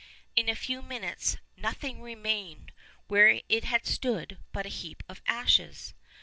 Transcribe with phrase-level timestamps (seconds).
[0.35, 2.71] In a few minutes nothing remained
[3.07, 5.93] where it had stood but a heap of ashes.